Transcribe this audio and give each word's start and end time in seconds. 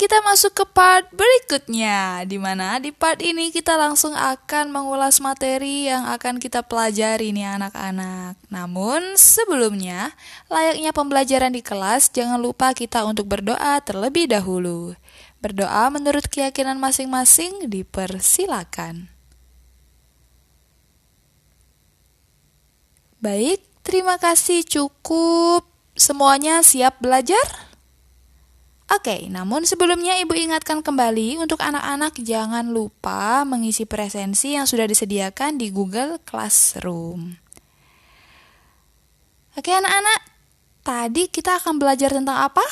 kita 0.00 0.16
masuk 0.24 0.56
ke 0.56 0.64
part 0.64 1.04
berikutnya, 1.12 2.24
di 2.24 2.40
mana 2.40 2.80
di 2.80 2.88
part 2.88 3.20
ini 3.20 3.52
kita 3.52 3.76
langsung 3.76 4.16
akan 4.16 4.72
mengulas 4.72 5.20
materi 5.20 5.92
yang 5.92 6.08
akan 6.08 6.40
kita 6.40 6.64
pelajari 6.64 7.36
nih 7.36 7.60
anak-anak. 7.60 8.40
Namun 8.48 9.20
sebelumnya, 9.20 10.16
layaknya 10.48 10.96
pembelajaran 10.96 11.52
di 11.52 11.60
kelas, 11.60 12.08
jangan 12.16 12.40
lupa 12.40 12.72
kita 12.72 13.04
untuk 13.04 13.28
berdoa 13.28 13.76
terlebih 13.84 14.24
dahulu. 14.24 14.96
Berdoa 15.44 15.92
menurut 15.92 16.24
keyakinan 16.32 16.80
masing-masing 16.80 17.68
dipersilakan. 17.68 19.12
Baik, 23.20 23.60
terima 23.84 24.16
kasih 24.16 24.64
cukup. 24.64 25.68
Semuanya 25.92 26.64
siap 26.64 27.04
belajar? 27.04 27.69
Oke, 28.90 29.30
namun 29.30 29.62
sebelumnya 29.62 30.18
Ibu 30.18 30.34
ingatkan 30.34 30.82
kembali 30.82 31.38
untuk 31.38 31.62
anak-anak 31.62 32.18
jangan 32.26 32.74
lupa 32.74 33.46
mengisi 33.46 33.86
presensi 33.86 34.58
yang 34.58 34.66
sudah 34.66 34.82
disediakan 34.82 35.62
di 35.62 35.70
Google 35.70 36.18
Classroom. 36.26 37.38
Oke, 39.54 39.70
anak-anak, 39.70 40.20
tadi 40.82 41.30
kita 41.30 41.62
akan 41.62 41.78
belajar 41.78 42.10
tentang 42.10 42.34
apa? 42.50 42.66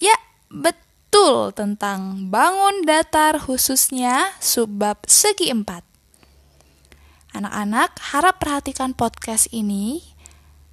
Ya, 0.00 0.16
betul, 0.48 1.52
tentang 1.52 2.32
bangun 2.32 2.88
datar 2.88 3.44
khususnya 3.44 4.32
subbab 4.40 5.04
segi 5.04 5.52
empat. 5.52 5.84
Anak-anak 7.36 7.92
harap 8.16 8.40
perhatikan 8.40 8.96
podcast 8.96 9.52
ini 9.52 10.00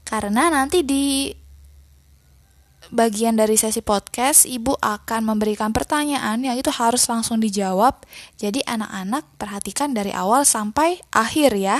karena 0.08 0.48
nanti 0.48 0.88
di 0.88 1.36
bagian 2.94 3.36
dari 3.36 3.60
sesi 3.60 3.84
podcast, 3.84 4.48
Ibu 4.48 4.80
akan 4.80 5.22
memberikan 5.28 5.72
pertanyaan 5.72 6.40
yang 6.42 6.56
itu 6.56 6.72
harus 6.72 7.08
langsung 7.08 7.40
dijawab. 7.40 8.04
Jadi 8.40 8.64
anak-anak 8.64 9.26
perhatikan 9.40 9.92
dari 9.92 10.12
awal 10.12 10.44
sampai 10.44 11.02
akhir 11.12 11.56
ya. 11.58 11.80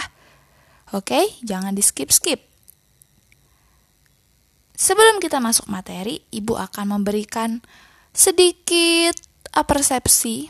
Oke, 0.96 1.36
jangan 1.44 1.76
di 1.76 1.84
skip-skip. 1.84 2.40
Sebelum 4.78 5.18
kita 5.18 5.42
masuk 5.42 5.68
materi, 5.68 6.22
Ibu 6.30 6.54
akan 6.54 7.00
memberikan 7.00 7.60
sedikit 8.14 9.18
persepsi 9.50 10.48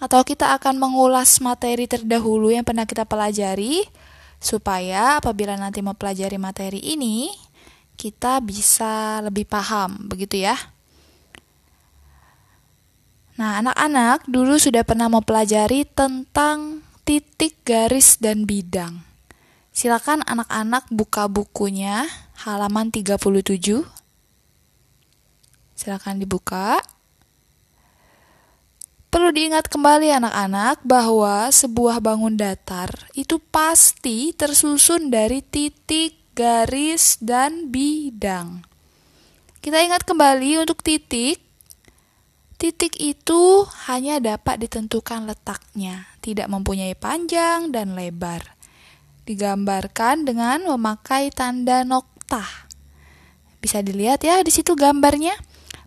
atau 0.00 0.24
kita 0.24 0.56
akan 0.58 0.80
mengulas 0.80 1.38
materi 1.38 1.84
terdahulu 1.86 2.50
yang 2.50 2.64
pernah 2.64 2.88
kita 2.88 3.04
pelajari 3.04 3.84
supaya 4.40 5.20
apabila 5.20 5.54
nanti 5.60 5.84
mempelajari 5.84 6.40
materi 6.40 6.80
ini 6.80 7.28
kita 8.00 8.40
bisa 8.40 9.20
lebih 9.20 9.44
paham, 9.44 10.08
begitu 10.08 10.40
ya. 10.40 10.56
Nah, 13.36 13.60
anak-anak 13.60 14.24
dulu 14.24 14.56
sudah 14.56 14.80
pernah 14.88 15.12
mempelajari 15.12 15.84
tentang 15.84 16.80
titik, 17.04 17.60
garis, 17.60 18.16
dan 18.16 18.48
bidang. 18.48 19.04
Silakan 19.72 20.24
anak-anak 20.24 20.88
buka 20.88 21.28
bukunya 21.28 22.08
halaman 22.40 22.88
37. 22.88 23.84
Silakan 25.76 26.20
dibuka. 26.20 26.80
Perlu 29.08 29.32
diingat 29.32 29.72
kembali 29.72 30.20
anak-anak 30.20 30.84
bahwa 30.84 31.48
sebuah 31.48 31.98
bangun 32.04 32.36
datar 32.36 32.92
itu 33.16 33.40
pasti 33.40 34.36
tersusun 34.36 35.08
dari 35.08 35.42
titik, 35.42 36.19
garis, 36.40 37.20
dan 37.20 37.68
bidang. 37.68 38.64
Kita 39.60 39.76
ingat 39.76 40.08
kembali 40.08 40.64
untuk 40.64 40.80
titik. 40.80 41.36
Titik 42.56 42.96
itu 42.96 43.68
hanya 43.88 44.20
dapat 44.20 44.64
ditentukan 44.64 45.28
letaknya, 45.28 46.08
tidak 46.24 46.48
mempunyai 46.48 46.96
panjang 46.96 47.68
dan 47.68 47.92
lebar. 47.92 48.56
Digambarkan 49.28 50.24
dengan 50.24 50.64
memakai 50.64 51.28
tanda 51.28 51.84
nokta. 51.84 52.44
Bisa 53.60 53.84
dilihat 53.84 54.24
ya 54.24 54.40
di 54.40 54.48
situ 54.48 54.72
gambarnya. 54.72 55.36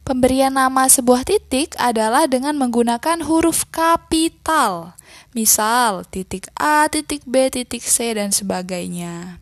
Pemberian 0.06 0.54
nama 0.54 0.86
sebuah 0.86 1.26
titik 1.26 1.74
adalah 1.82 2.30
dengan 2.30 2.54
menggunakan 2.62 3.26
huruf 3.26 3.66
kapital. 3.74 4.94
Misal 5.34 6.06
titik 6.10 6.50
A, 6.54 6.86
titik 6.92 7.26
B, 7.26 7.50
titik 7.50 7.82
C, 7.82 8.14
dan 8.14 8.30
sebagainya. 8.30 9.42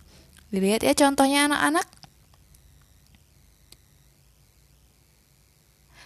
Dilihat 0.52 0.84
ya 0.84 0.92
contohnya 0.92 1.48
anak-anak. 1.48 1.88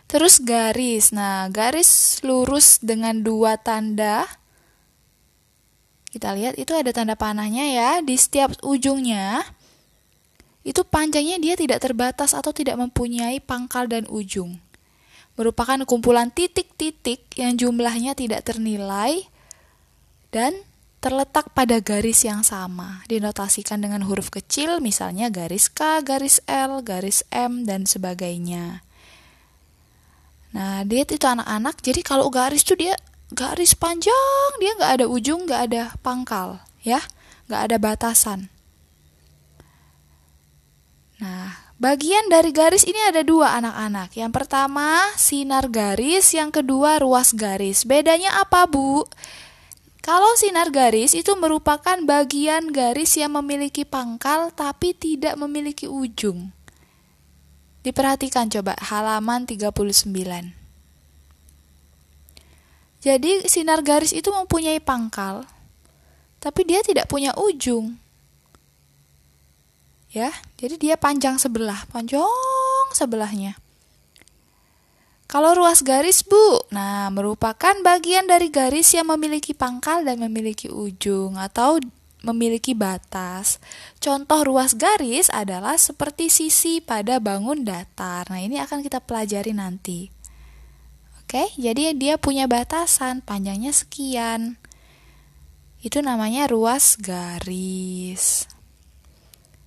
Terus 0.05 0.37
garis. 0.37 1.09
Nah, 1.09 1.49
garis 1.49 2.21
lurus 2.21 2.77
dengan 2.77 3.25
dua 3.25 3.57
tanda. 3.57 4.29
Kita 6.13 6.31
lihat 6.31 6.55
itu 6.55 6.71
ada 6.71 6.93
tanda 6.95 7.17
panahnya 7.17 7.65
ya 7.67 7.89
di 7.99 8.15
setiap 8.15 8.53
ujungnya. 8.61 9.43
Itu 10.61 10.85
panjangnya 10.85 11.41
dia 11.41 11.53
tidak 11.57 11.83
terbatas 11.83 12.31
atau 12.31 12.53
tidak 12.53 12.77
mempunyai 12.79 13.41
pangkal 13.41 13.89
dan 13.89 14.05
ujung. 14.07 14.61
Merupakan 15.35 15.83
kumpulan 15.83 16.31
titik-titik 16.31 17.27
yang 17.35 17.59
jumlahnya 17.59 18.15
tidak 18.15 18.47
ternilai 18.47 19.27
dan 20.31 20.55
terletak 21.05 21.53
pada 21.53 21.77
garis 21.77 22.25
yang 22.25 22.41
sama, 22.41 23.05
dinotasikan 23.05 23.77
dengan 23.77 24.01
huruf 24.09 24.33
kecil, 24.33 24.81
misalnya 24.81 25.29
garis 25.29 25.69
K, 25.69 26.01
garis 26.01 26.41
L, 26.49 26.81
garis 26.81 27.21
M, 27.29 27.61
dan 27.61 27.85
sebagainya. 27.85 28.81
Nah, 30.57 30.81
dia 30.81 31.05
itu 31.05 31.21
anak-anak, 31.21 31.77
jadi 31.85 32.01
kalau 32.01 32.33
garis 32.33 32.65
itu 32.65 32.73
dia 32.73 32.97
garis 33.29 33.77
panjang, 33.77 34.49
dia 34.57 34.73
nggak 34.81 34.91
ada 34.97 35.05
ujung, 35.05 35.45
nggak 35.45 35.61
ada 35.69 35.83
pangkal, 36.01 36.57
ya, 36.81 37.05
nggak 37.53 37.61
ada 37.69 37.77
batasan. 37.77 38.49
Nah, 41.21 41.53
bagian 41.77 42.33
dari 42.33 42.49
garis 42.49 42.81
ini 42.81 42.97
ada 43.13 43.21
dua 43.21 43.61
anak-anak. 43.61 44.09
Yang 44.17 44.31
pertama, 44.41 45.05
sinar 45.21 45.69
garis, 45.69 46.33
yang 46.33 46.49
kedua, 46.49 46.97
ruas 46.97 47.29
garis. 47.29 47.85
Bedanya 47.85 48.41
apa, 48.41 48.65
Bu? 48.65 49.05
Kalau 50.05 50.37
sinar 50.37 50.69
garis 50.69 51.17
itu 51.17 51.33
merupakan 51.33 51.97
bagian 52.05 52.69
garis 52.69 53.17
yang 53.17 53.33
memiliki 53.41 53.81
pangkal 53.81 54.53
tapi 54.53 54.93
tidak 54.93 55.33
memiliki 55.33 55.89
ujung. 55.89 56.53
Diperhatikan 57.81 58.45
coba 58.53 58.77
halaman 58.77 59.49
39. 59.49 59.81
Jadi 63.01 63.49
sinar 63.49 63.81
garis 63.81 64.13
itu 64.13 64.29
mempunyai 64.29 64.77
pangkal 64.77 65.41
tapi 66.37 66.61
dia 66.69 66.85
tidak 66.85 67.09
punya 67.09 67.33
ujung. 67.41 67.97
Ya, 70.13 70.29
jadi 70.61 70.77
dia 70.77 70.95
panjang 71.01 71.41
sebelah, 71.41 71.89
panjang 71.89 72.29
sebelahnya. 72.93 73.57
Kalau 75.25 75.57
ruas 75.57 75.81
garis, 75.81 76.21
Bu, 76.21 76.61
nah 76.69 77.09
merupakan 77.09 77.73
bagian 77.81 78.29
dari 78.29 78.53
garis 78.53 78.93
yang 78.93 79.09
memiliki 79.09 79.57
pangkal 79.57 80.05
dan 80.05 80.21
memiliki 80.21 80.69
ujung 80.69 81.41
atau 81.41 81.81
memiliki 82.25 82.77
batas. 82.77 83.61
Contoh 84.01 84.45
ruas 84.45 84.73
garis 84.73 85.29
adalah 85.33 85.77
seperti 85.77 86.29
sisi 86.29 86.77
pada 86.81 87.21
bangun 87.21 87.65
datar. 87.65 88.25
Nah, 88.29 88.41
ini 88.41 88.57
akan 88.61 88.81
kita 88.81 89.01
pelajari 89.01 89.53
nanti. 89.53 90.09
Oke, 91.21 91.49
jadi 91.57 91.97
dia 91.97 92.21
punya 92.21 92.45
batasan, 92.45 93.25
panjangnya 93.25 93.73
sekian. 93.73 94.61
Itu 95.81 96.01
namanya 96.01 96.49
ruas 96.49 96.97
garis. 96.97 98.49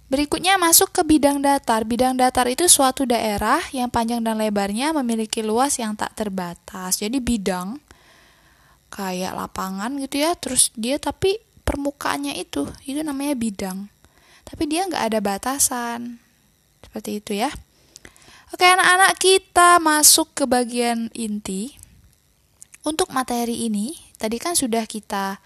Berikutnya 0.09 0.57
masuk 0.57 0.89
ke 0.89 1.05
bidang 1.05 1.45
datar. 1.45 1.85
Bidang 1.85 2.17
datar 2.17 2.49
itu 2.49 2.65
suatu 2.65 3.05
daerah 3.05 3.61
yang 3.77 3.93
panjang 3.93 4.25
dan 4.25 4.41
lebarnya 4.41 4.97
memiliki 4.97 5.45
luas 5.45 5.77
yang 5.77 5.93
tak 6.01 6.17
terbatas. 6.17 7.05
Jadi 7.05 7.21
bidang 7.21 7.77
kayak 8.89 9.37
lapangan 9.37 9.93
gitu 10.01 10.25
ya, 10.25 10.33
terus 10.33 10.73
dia 10.73 10.97
tapi 10.97 11.37
permukaannya 11.69 12.41
itu, 12.41 12.65
itu 12.89 13.05
namanya 13.05 13.37
bidang. 13.37 13.93
Tapi 14.49 14.65
dia 14.65 14.89
nggak 14.89 15.13
ada 15.13 15.21
batasan. 15.21 16.17
Seperti 16.81 17.21
itu 17.21 17.37
ya. 17.37 17.53
Oke 18.49 18.65
anak-anak 18.65 19.13
kita 19.21 19.77
masuk 19.77 20.33
ke 20.33 20.49
bagian 20.49 21.13
inti. 21.13 21.77
Untuk 22.81 23.13
materi 23.13 23.69
ini, 23.69 23.93
tadi 24.17 24.41
kan 24.41 24.57
sudah 24.57 24.89
kita 24.89 25.37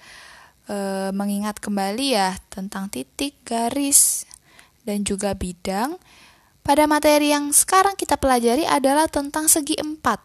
e, 0.71 1.11
mengingat 1.11 1.59
kembali 1.59 2.15
ya 2.15 2.39
tentang 2.47 2.87
titik, 2.87 3.43
garis, 3.43 4.31
dan 4.83 5.07
juga 5.07 5.35
bidang. 5.35 5.99
Pada 6.63 6.87
materi 6.87 7.35
yang 7.35 7.51
sekarang 7.51 7.99
kita 7.99 8.15
pelajari 8.15 8.63
adalah 8.63 9.11
tentang 9.11 9.51
segi 9.51 9.75
empat, 9.83 10.23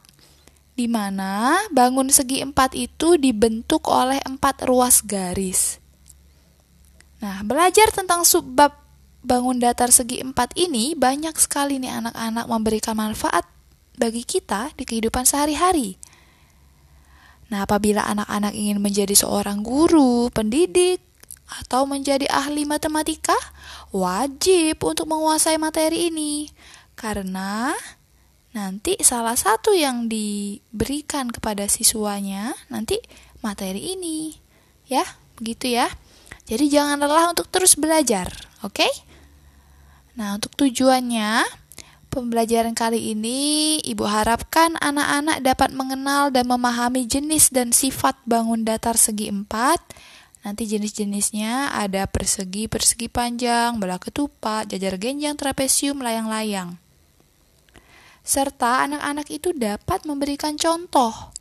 di 0.77 0.85
mana 0.85 1.57
bangun 1.73 2.13
segi 2.13 2.45
empat 2.45 2.77
itu 2.77 3.17
dibentuk 3.17 3.89
oleh 3.89 4.21
empat 4.21 4.69
ruas 4.69 5.01
garis. 5.01 5.81
Nah, 7.17 7.41
belajar 7.41 7.89
tentang 7.89 8.21
subbab 8.21 8.69
bangun 9.25 9.57
datar 9.57 9.89
segi 9.89 10.21
empat 10.21 10.53
ini 10.53 10.93
banyak 10.93 11.33
sekali 11.41 11.81
nih 11.81 11.97
anak-anak 11.97 12.45
memberikan 12.45 12.93
manfaat 12.93 13.49
bagi 13.97 14.21
kita 14.21 14.69
di 14.77 14.85
kehidupan 14.85 15.25
sehari-hari. 15.25 15.97
Nah, 17.49 17.65
apabila 17.65 18.05
anak-anak 18.05 18.53
ingin 18.53 18.77
menjadi 18.77 19.15
seorang 19.17 19.65
guru, 19.65 20.29
pendidik, 20.29 21.01
atau 21.47 21.87
menjadi 21.87 22.27
ahli 22.27 22.67
matematika, 22.67 23.35
wajib 23.95 24.83
untuk 24.83 25.07
menguasai 25.07 25.55
materi 25.55 26.11
ini. 26.11 26.51
Karena 26.93 27.71
nanti 28.51 28.99
salah 28.99 29.37
satu 29.37 29.71
yang 29.71 30.11
diberikan 30.11 31.31
kepada 31.31 31.65
siswanya 31.71 32.51
nanti 32.67 32.99
materi 33.39 33.95
ini. 33.95 34.35
Ya, 34.87 35.03
begitu 35.39 35.71
ya. 35.71 35.87
Jadi 36.47 36.71
jangan 36.71 36.99
lelah 36.99 37.31
untuk 37.31 37.51
terus 37.51 37.75
belajar, 37.75 38.31
oke? 38.63 38.83
Okay? 38.83 38.91
Nah, 40.15 40.39
untuk 40.39 40.55
tujuannya 40.55 41.45
Pembelajaran 42.07 42.73
kali 42.73 43.13
ini, 43.13 43.77
Ibu 43.83 44.07
harapkan 44.09 44.73
anak-anak 44.81 45.43
dapat 45.43 45.69
mengenal 45.75 46.33
dan 46.33 46.49
memahami 46.49 47.05
jenis 47.05 47.53
dan 47.53 47.69
sifat 47.69 48.17
bangun 48.25 48.65
datar 48.65 48.97
segi 48.97 49.29
empat. 49.29 49.77
Nanti 50.47 50.63
jenis-jenisnya 50.63 51.75
ada 51.75 52.07
persegi, 52.07 52.71
persegi 52.71 53.11
panjang, 53.11 53.83
belah 53.83 53.99
ketupat, 53.99 54.71
jajar 54.71 54.95
genjang, 54.95 55.35
trapesium, 55.35 55.99
layang-layang. 55.99 56.79
Serta 58.23 58.87
anak-anak 58.87 59.27
itu 59.27 59.51
dapat 59.51 60.07
memberikan 60.07 60.55
contoh 60.55 61.35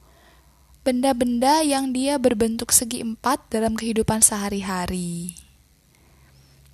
benda-benda 0.83 1.63
yang 1.63 1.95
dia 1.95 2.19
berbentuk 2.19 2.75
segi 2.75 2.99
empat 2.99 3.47
dalam 3.47 3.79
kehidupan 3.79 4.27
sehari-hari. 4.27 5.39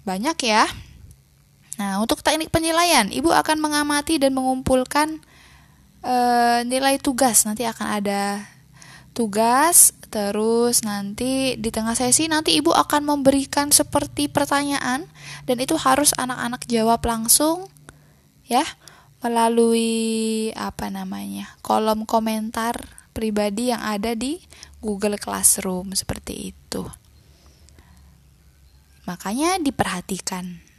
Banyak 0.08 0.36
ya. 0.40 0.64
Nah, 1.76 2.00
untuk 2.00 2.24
teknik 2.24 2.48
penilaian, 2.48 3.12
Ibu 3.12 3.28
akan 3.28 3.60
mengamati 3.60 4.16
dan 4.16 4.32
mengumpulkan 4.32 5.20
e, 6.00 6.16
nilai 6.64 6.96
tugas. 6.96 7.44
Nanti 7.44 7.68
akan 7.68 7.86
ada 8.00 8.40
tugas, 9.12 9.92
terus 10.08 10.84
nanti 10.84 11.56
di 11.60 11.68
tengah 11.68 11.96
sesi 11.96 12.28
nanti 12.28 12.56
Ibu 12.56 12.72
akan 12.72 13.04
memberikan 13.04 13.68
seperti 13.72 14.28
pertanyaan 14.28 15.08
dan 15.44 15.56
itu 15.60 15.76
harus 15.76 16.16
anak-anak 16.16 16.64
jawab 16.68 17.00
langsung 17.04 17.68
ya 18.48 18.64
melalui 19.22 20.50
apa 20.58 20.90
namanya? 20.90 21.54
kolom 21.62 22.08
komentar 22.08 22.74
pribadi 23.12 23.70
yang 23.70 23.84
ada 23.84 24.16
di 24.16 24.40
Google 24.80 25.20
Classroom 25.20 25.92
seperti 25.94 26.50
itu. 26.50 26.82
Makanya 29.04 29.60
diperhatikan. 29.60 30.71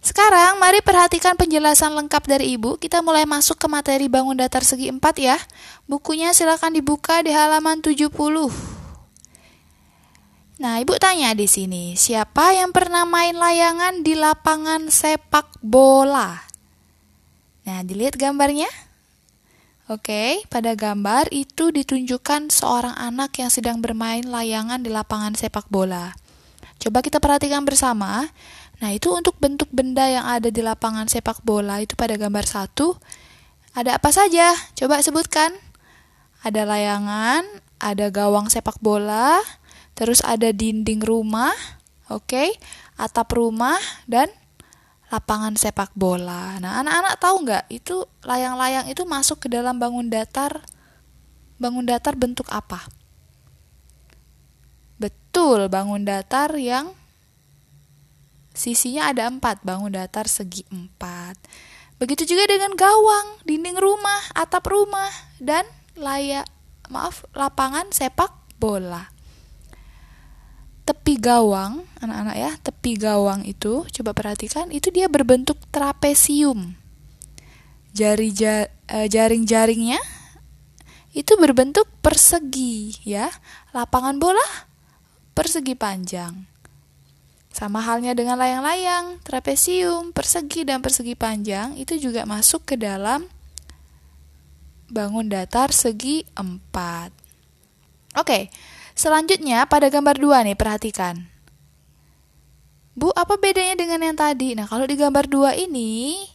Sekarang 0.00 0.56
mari 0.56 0.80
perhatikan 0.80 1.36
penjelasan 1.36 1.92
lengkap 1.92 2.24
dari 2.24 2.56
Ibu. 2.56 2.80
Kita 2.80 3.04
mulai 3.04 3.28
masuk 3.28 3.60
ke 3.60 3.68
materi 3.68 4.08
bangun 4.08 4.32
datar 4.32 4.64
segi 4.64 4.88
4 4.88 4.96
ya. 5.20 5.36
Bukunya 5.84 6.32
silakan 6.32 6.72
dibuka 6.72 7.20
di 7.20 7.36
halaman 7.36 7.84
70. 7.84 8.08
Nah, 10.60 10.76
Ibu 10.80 10.96
tanya 10.96 11.36
di 11.36 11.44
sini, 11.44 11.96
siapa 12.00 12.52
yang 12.56 12.72
pernah 12.72 13.04
main 13.04 13.36
layangan 13.36 14.00
di 14.00 14.16
lapangan 14.16 14.88
sepak 14.88 15.60
bola? 15.60 16.48
Nah, 17.68 17.80
dilihat 17.84 18.16
gambarnya. 18.16 18.68
Oke, 19.88 20.44
pada 20.48 20.72
gambar 20.76 21.28
itu 21.28 21.72
ditunjukkan 21.72 22.48
seorang 22.48 22.96
anak 22.96 23.36
yang 23.36 23.52
sedang 23.52 23.84
bermain 23.84 24.24
layangan 24.24 24.80
di 24.80 24.88
lapangan 24.88 25.36
sepak 25.36 25.68
bola. 25.68 26.12
Coba 26.80 27.04
kita 27.04 27.20
perhatikan 27.20 27.64
bersama. 27.64 28.28
Nah, 28.80 28.96
itu 28.96 29.12
untuk 29.12 29.36
bentuk 29.36 29.68
benda 29.68 30.08
yang 30.08 30.24
ada 30.24 30.48
di 30.48 30.64
lapangan 30.64 31.04
sepak 31.04 31.44
bola 31.44 31.84
itu 31.84 31.92
pada 31.94 32.16
gambar 32.16 32.48
satu. 32.48 32.96
Ada 33.76 34.00
apa 34.00 34.08
saja? 34.08 34.56
Coba 34.72 35.04
sebutkan. 35.04 35.52
Ada 36.40 36.64
layangan, 36.64 37.44
ada 37.76 38.08
gawang 38.08 38.48
sepak 38.48 38.80
bola, 38.80 39.40
terus 39.92 40.24
ada 40.24 40.52
dinding 40.56 41.04
rumah, 41.04 41.52
oke, 42.08 42.24
okay? 42.28 42.48
atap 42.96 43.36
rumah, 43.36 43.76
dan 44.08 44.32
lapangan 45.12 45.56
sepak 45.56 45.92
bola. 45.92 46.56
Nah, 46.60 46.80
anak-anak 46.80 47.14
tahu 47.20 47.36
nggak 47.44 47.64
itu 47.68 48.08
layang-layang 48.24 48.88
itu 48.88 49.04
masuk 49.04 49.44
ke 49.44 49.48
dalam 49.52 49.76
bangun 49.76 50.08
datar, 50.08 50.64
bangun 51.60 51.84
datar 51.84 52.16
bentuk 52.16 52.48
apa? 52.48 52.88
Betul, 55.00 55.68
bangun 55.68 56.04
datar 56.04 56.56
yang 56.56 56.96
Sisinya 58.60 59.08
ada 59.08 59.24
empat, 59.24 59.64
bangun 59.64 59.96
datar 59.96 60.28
segi 60.28 60.68
empat. 60.68 61.40
Begitu 61.96 62.28
juga 62.28 62.44
dengan 62.44 62.76
gawang, 62.76 63.40
dinding 63.48 63.80
rumah, 63.80 64.20
atap 64.36 64.68
rumah, 64.68 65.08
dan 65.40 65.64
layak 65.96 66.44
maaf 66.92 67.24
lapangan 67.32 67.88
sepak 67.88 68.28
bola. 68.60 69.08
Tepi 70.84 71.16
gawang, 71.16 71.88
anak-anak 72.04 72.36
ya, 72.36 72.52
tepi 72.60 73.00
gawang 73.00 73.48
itu 73.48 73.88
coba 73.88 74.12
perhatikan, 74.12 74.68
itu 74.68 74.92
dia 74.92 75.08
berbentuk 75.08 75.56
trapesium. 75.72 76.76
Jari 77.96 78.28
eh, 78.44 79.08
jaring-jaringnya 79.08 80.04
itu 81.16 81.32
berbentuk 81.40 81.88
persegi 82.04 82.92
ya. 83.08 83.32
Lapangan 83.72 84.20
bola 84.20 84.68
persegi 85.32 85.72
panjang. 85.72 86.49
Sama 87.50 87.82
halnya 87.82 88.14
dengan 88.14 88.38
layang-layang, 88.38 89.18
trapesium, 89.26 90.14
persegi, 90.14 90.62
dan 90.62 90.78
persegi 90.80 91.18
panjang 91.18 91.74
itu 91.74 91.98
juga 91.98 92.22
masuk 92.22 92.62
ke 92.62 92.74
dalam 92.78 93.26
bangun 94.90 95.26
datar 95.26 95.74
segi 95.74 96.26
empat. 96.38 97.10
Oke, 98.18 98.50
selanjutnya 98.94 99.66
pada 99.66 99.90
gambar 99.90 100.16
dua 100.18 100.42
nih, 100.46 100.58
perhatikan. 100.58 101.26
Bu, 102.94 103.14
apa 103.14 103.38
bedanya 103.38 103.78
dengan 103.78 104.02
yang 104.02 104.18
tadi? 104.18 104.58
Nah, 104.58 104.66
kalau 104.66 104.86
di 104.86 104.98
gambar 104.98 105.30
dua 105.30 105.54
ini 105.54 106.26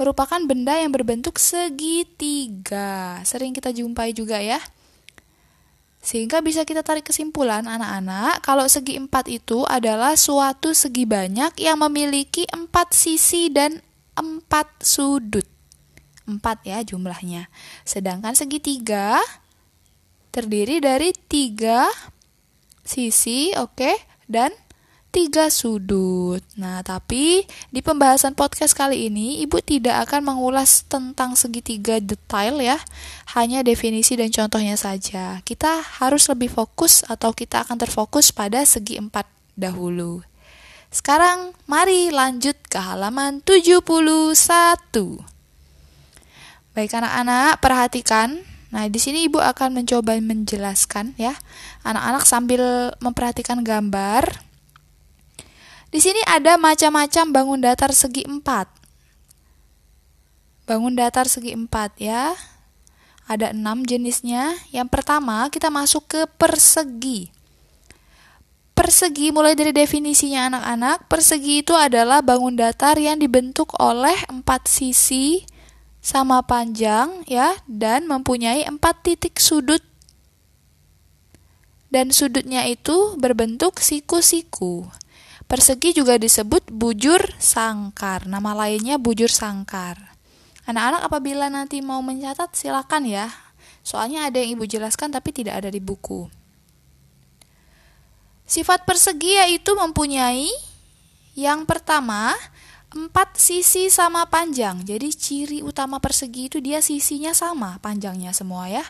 merupakan 0.00 0.40
benda 0.40 0.78
yang 0.78 0.94
berbentuk 0.94 1.36
segitiga. 1.36 3.20
Sering 3.28 3.52
kita 3.52 3.74
jumpai 3.74 4.16
juga 4.16 4.40
ya. 4.40 4.60
Sehingga 5.98 6.38
bisa 6.40 6.62
kita 6.62 6.86
tarik 6.86 7.10
kesimpulan 7.10 7.66
anak-anak 7.66 8.40
kalau 8.46 8.70
segi 8.70 8.96
empat 8.96 9.26
itu 9.26 9.66
adalah 9.66 10.14
suatu 10.14 10.70
segi 10.70 11.04
banyak 11.04 11.58
yang 11.58 11.82
memiliki 11.82 12.46
empat 12.48 12.94
sisi 12.94 13.50
dan 13.50 13.82
empat 14.14 14.82
sudut. 14.82 15.44
Empat 16.28 16.62
ya 16.62 16.80
jumlahnya. 16.86 17.50
Sedangkan 17.82 18.38
segitiga 18.38 19.18
terdiri 20.30 20.78
dari 20.78 21.10
tiga 21.26 21.88
sisi, 22.86 23.52
oke, 23.58 23.74
okay, 23.74 23.96
dan 24.30 24.54
tiga 25.08 25.48
sudut. 25.48 26.44
Nah, 26.54 26.84
tapi 26.84 27.44
di 27.72 27.80
pembahasan 27.80 28.36
podcast 28.36 28.76
kali 28.76 29.08
ini, 29.08 29.40
Ibu 29.44 29.60
tidak 29.64 30.08
akan 30.08 30.34
mengulas 30.34 30.84
tentang 30.86 31.34
segitiga 31.34 31.98
detail 31.98 32.60
ya, 32.60 32.78
hanya 33.34 33.64
definisi 33.64 34.14
dan 34.14 34.28
contohnya 34.30 34.76
saja. 34.76 35.40
Kita 35.42 35.80
harus 36.00 36.28
lebih 36.28 36.52
fokus 36.52 37.02
atau 37.08 37.32
kita 37.32 37.64
akan 37.64 37.80
terfokus 37.80 38.30
pada 38.30 38.62
segi 38.62 39.00
empat 39.00 39.26
dahulu. 39.56 40.22
Sekarang, 40.88 41.52
mari 41.68 42.08
lanjut 42.08 42.56
ke 42.68 42.80
halaman 42.80 43.44
71. 43.44 44.32
Baik 46.72 46.92
anak-anak, 46.94 47.60
perhatikan 47.60 48.44
Nah, 48.68 48.84
di 48.84 49.00
sini 49.00 49.24
Ibu 49.24 49.40
akan 49.40 49.80
mencoba 49.80 50.20
menjelaskan 50.20 51.16
ya. 51.16 51.32
Anak-anak 51.88 52.24
sambil 52.28 52.92
memperhatikan 53.00 53.64
gambar, 53.64 54.47
di 55.88 55.98
sini 56.00 56.20
ada 56.28 56.60
macam-macam 56.60 57.24
bangun 57.32 57.60
datar 57.64 57.92
segi 57.96 58.28
empat. 58.28 58.68
Bangun 60.68 60.92
datar 60.96 61.24
segi 61.28 61.56
empat 61.56 61.96
ya. 61.96 62.36
Ada 63.24 63.56
enam 63.56 63.88
jenisnya. 63.88 64.56
Yang 64.68 64.88
pertama 64.92 65.48
kita 65.48 65.72
masuk 65.72 66.04
ke 66.08 66.20
persegi. 66.36 67.32
Persegi 68.76 69.32
mulai 69.32 69.56
dari 69.56 69.72
definisinya 69.72 70.52
anak-anak. 70.52 71.08
Persegi 71.08 71.64
itu 71.64 71.72
adalah 71.72 72.20
bangun 72.20 72.60
datar 72.60 73.00
yang 73.00 73.16
dibentuk 73.16 73.72
oleh 73.80 74.16
empat 74.28 74.68
sisi 74.68 75.48
sama 75.98 76.44
panjang 76.44 77.26
ya 77.26 77.58
dan 77.66 78.06
mempunyai 78.06 78.64
empat 78.68 79.02
titik 79.02 79.42
sudut 79.42 79.82
dan 81.88 82.12
sudutnya 82.12 82.68
itu 82.68 83.16
berbentuk 83.16 83.80
siku-siku. 83.80 84.88
Persegi 85.48 85.96
juga 85.96 86.20
disebut 86.20 86.68
bujur 86.68 87.32
sangkar. 87.40 88.28
Nama 88.28 88.52
lainnya 88.52 89.00
bujur 89.00 89.32
sangkar. 89.32 89.96
Anak-anak 90.68 91.08
apabila 91.08 91.48
nanti 91.48 91.80
mau 91.80 92.04
mencatat 92.04 92.52
silakan 92.52 93.08
ya. 93.08 93.32
Soalnya 93.80 94.28
ada 94.28 94.36
yang 94.36 94.60
Ibu 94.60 94.68
jelaskan 94.68 95.08
tapi 95.08 95.32
tidak 95.32 95.64
ada 95.64 95.72
di 95.72 95.80
buku. 95.80 96.28
Sifat 98.44 98.84
persegi 98.84 99.40
yaitu 99.40 99.72
mempunyai 99.72 100.52
yang 101.32 101.64
pertama 101.64 102.36
empat 102.92 103.40
sisi 103.40 103.88
sama 103.88 104.28
panjang. 104.28 104.84
Jadi 104.84 105.08
ciri 105.16 105.58
utama 105.64 105.96
persegi 105.96 106.52
itu 106.52 106.60
dia 106.60 106.84
sisinya 106.84 107.32
sama 107.32 107.80
panjangnya 107.80 108.36
semua 108.36 108.68
ya. 108.68 108.84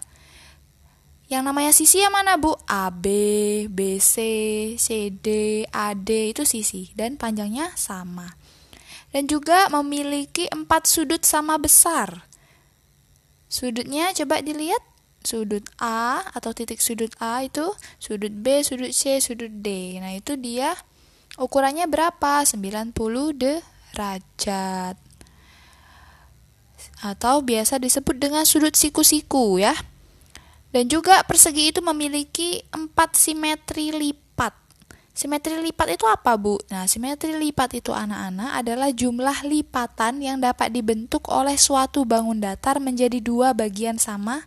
Yang 1.29 1.43
namanya 1.45 1.73
sisi 1.77 2.01
yang 2.01 2.17
mana 2.17 2.41
bu? 2.41 2.57
AB, 2.65 3.05
BC, 3.69 4.17
CD, 4.81 5.61
AD 5.69 6.09
itu 6.09 6.49
sisi 6.49 6.89
dan 6.97 7.21
panjangnya 7.21 7.69
sama. 7.77 8.33
Dan 9.13 9.29
juga 9.29 9.69
memiliki 9.69 10.49
empat 10.49 10.89
sudut 10.89 11.21
sama 11.29 11.61
besar. 11.61 12.25
Sudutnya 13.49 14.13
coba 14.17 14.41
dilihat 14.41 14.81
sudut 15.21 15.69
A 15.77 16.25
atau 16.33 16.57
titik 16.57 16.81
sudut 16.81 17.13
A 17.21 17.45
itu 17.45 17.77
sudut 18.01 18.33
B, 18.33 18.65
sudut 18.65 18.93
C, 18.97 19.21
sudut 19.21 19.53
D. 19.61 20.01
Nah, 20.01 20.17
itu 20.17 20.33
dia 20.41 20.73
ukurannya 21.37 21.85
berapa? 21.93 22.41
90 22.49 22.97
derajat. 23.37 24.97
Atau 27.05 27.45
biasa 27.45 27.77
disebut 27.77 28.17
dengan 28.17 28.49
sudut 28.49 28.73
siku-siku 28.73 29.61
ya. 29.61 29.77
Dan 30.69 30.85
juga 30.93 31.25
persegi 31.25 31.73
itu 31.73 31.81
memiliki 31.81 32.61
empat 32.69 33.17
simetri 33.17 33.89
lipat. 33.89 34.53
Simetri 35.17 35.59
lipat 35.59 35.99
itu 35.99 36.07
apa, 36.07 36.39
Bu? 36.39 36.61
Nah, 36.71 36.87
simetri 36.87 37.35
lipat 37.35 37.75
itu 37.75 37.91
anak-anak 37.91 38.55
adalah 38.55 38.93
jumlah 38.93 39.43
lipatan 39.49 40.23
yang 40.23 40.39
dapat 40.39 40.71
dibentuk 40.71 41.27
oleh 41.27 41.59
suatu 41.59 42.07
bangun 42.07 42.39
datar 42.39 42.79
menjadi 42.79 43.19
dua 43.19 43.51
bagian 43.51 43.99
sama 43.99 44.47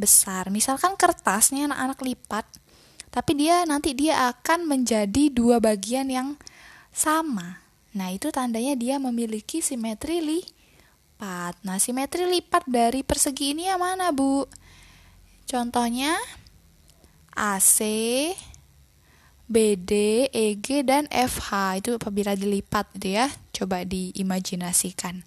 besar. 0.00 0.48
Misalkan 0.50 0.96
kertasnya 0.98 1.70
anak-anak 1.70 2.00
lipat, 2.02 2.44
tapi 3.12 3.38
dia 3.38 3.62
nanti 3.68 3.94
dia 3.94 4.32
akan 4.34 4.66
menjadi 4.66 5.30
dua 5.30 5.62
bagian 5.62 6.10
yang 6.10 6.40
sama. 6.90 7.62
Nah, 7.94 8.10
itu 8.10 8.32
tandanya 8.34 8.74
dia 8.74 8.96
memiliki 8.96 9.62
simetri 9.62 10.24
lipat. 10.24 11.54
Nah, 11.62 11.78
simetri 11.78 12.26
lipat 12.26 12.66
dari 12.66 13.04
persegi 13.06 13.54
ini 13.54 13.70
yang 13.70 13.84
mana, 13.84 14.10
Bu? 14.10 14.48
Contohnya 15.50 16.14
AC, 17.34 17.82
BD, 19.50 19.90
EG, 20.30 20.86
dan 20.86 21.10
FH 21.10 21.82
itu 21.82 21.90
apabila 21.98 22.38
dilipat 22.38 22.86
itu 22.94 23.18
ya. 23.18 23.26
Coba 23.50 23.82
diimajinasikan. 23.82 25.26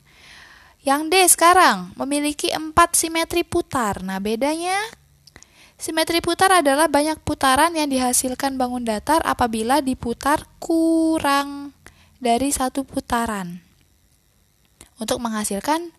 Yang 0.88 1.02
D 1.12 1.14
sekarang 1.28 1.92
memiliki 2.00 2.56
empat 2.56 2.96
simetri 2.96 3.44
putar. 3.44 4.00
Nah, 4.00 4.24
bedanya 4.24 4.80
simetri 5.76 6.24
putar 6.24 6.64
adalah 6.64 6.88
banyak 6.88 7.20
putaran 7.28 7.76
yang 7.76 7.92
dihasilkan 7.92 8.56
bangun 8.56 8.88
datar 8.88 9.20
apabila 9.28 9.84
diputar 9.84 10.48
kurang 10.64 11.76
dari 12.24 12.48
satu 12.56 12.88
putaran 12.88 13.60
untuk 15.04 15.20
menghasilkan 15.20 15.92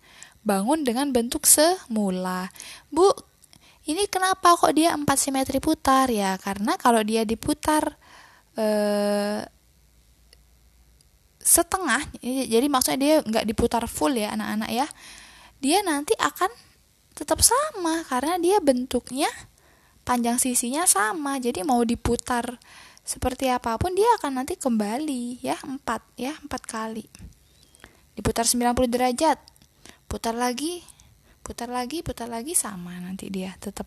bangun 0.49 0.81
dengan 0.81 1.13
bentuk 1.13 1.45
semula. 1.45 2.49
Bu, 2.89 3.13
ini 3.85 4.09
kenapa 4.09 4.57
kok 4.57 4.73
dia 4.73 4.97
empat 4.97 5.17
simetri 5.21 5.61
putar 5.61 6.09
ya? 6.09 6.41
Karena 6.41 6.81
kalau 6.81 7.05
dia 7.05 7.29
diputar 7.29 7.97
eh, 8.57 9.45
setengah 11.45 12.01
jadi 12.25 12.67
maksudnya 12.73 12.99
dia 12.99 13.15
nggak 13.21 13.45
diputar 13.45 13.85
full 13.85 14.17
ya 14.17 14.33
anak-anak 14.33 14.71
ya 14.73 14.87
dia 15.61 15.85
nanti 15.85 16.17
akan 16.17 16.49
tetap 17.13 17.45
sama 17.45 18.01
karena 18.09 18.41
dia 18.41 18.57
bentuknya 18.65 19.29
panjang 20.09 20.41
sisinya 20.41 20.89
sama 20.89 21.37
jadi 21.37 21.61
mau 21.61 21.85
diputar 21.85 22.57
seperti 23.05 23.53
apa 23.53 23.77
pun 23.77 23.93
dia 23.93 24.09
akan 24.17 24.41
nanti 24.41 24.57
kembali 24.57 25.45
ya 25.45 25.61
empat 25.61 26.01
ya 26.17 26.33
empat 26.41 26.65
kali 26.65 27.05
diputar 28.17 28.49
90 28.49 28.89
derajat 28.89 29.37
putar 30.09 30.33
lagi 30.33 30.81
putar 31.45 31.69
lagi 31.69 32.01
putar 32.01 32.27
lagi 32.27 32.57
sama 32.57 32.97
nanti 32.97 33.29
dia 33.29 33.53
tetap 33.61 33.85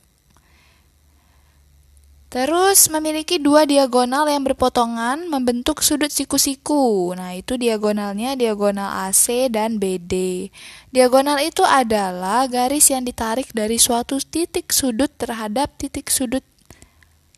Terus 2.27 2.91
memiliki 2.91 3.39
dua 3.39 3.63
diagonal 3.63 4.27
yang 4.27 4.43
berpotongan 4.43 5.31
membentuk 5.31 5.79
sudut 5.79 6.11
siku-siku. 6.11 7.15
Nah, 7.15 7.31
itu 7.39 7.55
diagonalnya 7.55 8.35
diagonal 8.35 9.07
AC 9.07 9.47
dan 9.47 9.79
BD. 9.79 10.45
Diagonal 10.91 11.39
itu 11.39 11.63
adalah 11.63 12.43
garis 12.51 12.91
yang 12.91 13.07
ditarik 13.07 13.55
dari 13.55 13.79
suatu 13.79 14.19
titik 14.19 14.75
sudut 14.75 15.07
terhadap 15.15 15.71
titik 15.79 16.11
sudut 16.11 16.43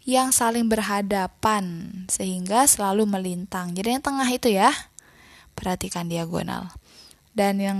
yang 0.10 0.34
saling 0.34 0.66
berhadapan 0.66 1.86
sehingga 2.10 2.66
selalu 2.66 3.06
melintang. 3.06 3.78
Jadi 3.78 3.94
yang 3.94 4.02
tengah 4.02 4.26
itu 4.26 4.50
ya. 4.50 4.74
Perhatikan 5.54 6.10
diagonal. 6.10 6.74
Dan 7.38 7.62
yang 7.62 7.80